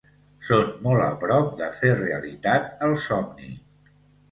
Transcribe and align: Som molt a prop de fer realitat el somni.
Som 0.45 0.71
molt 0.85 1.03
a 1.07 1.09
prop 1.25 1.51
de 1.61 1.69
fer 1.83 1.93
realitat 2.01 2.83
el 2.89 2.99
somni. 3.07 3.55